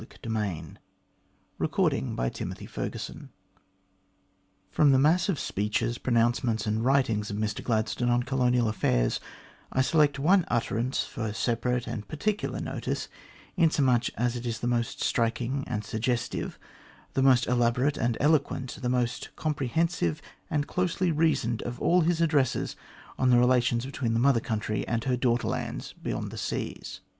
[0.01, 0.77] CHAPTER XVI
[1.59, 3.29] MR GLADSTONE'S TRUE PRINCIPLES OF COLONISATION
[4.71, 9.19] FROM the mass of speeches, pronouncements, and writings of Mr Gladstone on colonial affairs,
[9.71, 13.09] I select one utterance for separate and particular notice,
[13.55, 16.57] inasmuch as it is the most striking and suggestive,
[17.13, 22.75] the most elaborate and eloquent, the most comprehensive and closely reasoned of all his addresses
[23.19, 27.01] on the relations between the Mother Country and her daughter lands beyond the seas.